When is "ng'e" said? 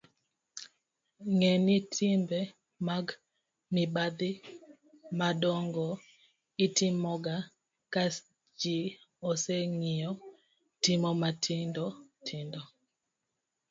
1.37-1.53